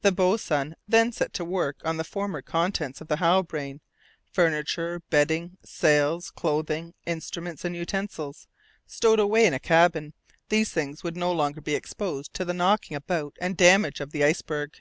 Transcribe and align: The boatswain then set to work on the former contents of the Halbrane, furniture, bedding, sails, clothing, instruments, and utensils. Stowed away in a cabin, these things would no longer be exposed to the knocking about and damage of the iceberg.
The 0.00 0.10
boatswain 0.10 0.74
then 0.88 1.12
set 1.12 1.32
to 1.34 1.44
work 1.44 1.76
on 1.84 1.96
the 1.96 2.02
former 2.02 2.42
contents 2.42 3.00
of 3.00 3.06
the 3.06 3.18
Halbrane, 3.18 3.78
furniture, 4.32 5.02
bedding, 5.08 5.56
sails, 5.64 6.32
clothing, 6.32 6.94
instruments, 7.06 7.64
and 7.64 7.76
utensils. 7.76 8.48
Stowed 8.88 9.20
away 9.20 9.46
in 9.46 9.54
a 9.54 9.60
cabin, 9.60 10.14
these 10.48 10.70
things 10.72 11.04
would 11.04 11.16
no 11.16 11.30
longer 11.30 11.60
be 11.60 11.76
exposed 11.76 12.34
to 12.34 12.44
the 12.44 12.52
knocking 12.52 12.96
about 12.96 13.36
and 13.40 13.56
damage 13.56 14.00
of 14.00 14.10
the 14.10 14.24
iceberg. 14.24 14.80